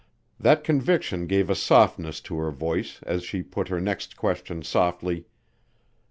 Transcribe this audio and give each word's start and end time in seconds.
That 0.39 0.63
conviction 0.63 1.27
gave 1.27 1.47
a 1.47 1.53
softness 1.53 2.21
to 2.21 2.35
her 2.39 2.49
voice 2.49 3.03
as 3.03 3.23
she 3.23 3.43
put 3.43 3.67
her 3.67 3.79
next 3.79 4.17
question 4.17 4.63
softly. 4.63 5.27